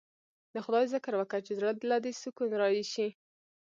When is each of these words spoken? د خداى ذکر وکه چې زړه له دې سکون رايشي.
د 0.53 0.55
خداى 0.65 0.85
ذکر 0.93 1.13
وکه 1.17 1.37
چې 1.45 1.51
زړه 1.59 1.71
له 1.91 1.97
دې 2.03 2.11
سکون 2.21 2.49
رايشي. 2.61 3.07